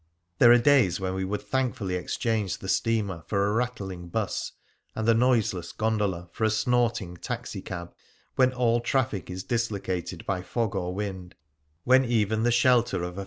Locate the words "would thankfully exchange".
1.23-2.57